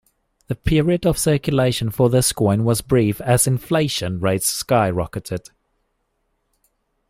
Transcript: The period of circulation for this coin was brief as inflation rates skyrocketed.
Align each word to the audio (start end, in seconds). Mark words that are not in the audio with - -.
The 0.47 0.55
period 0.55 1.05
of 1.05 1.19
circulation 1.19 1.91
for 1.91 2.09
this 2.09 2.31
coin 2.33 2.63
was 2.63 2.81
brief 2.81 3.21
as 3.21 3.45
inflation 3.45 4.19
rates 4.19 4.51
skyrocketed. 4.51 5.49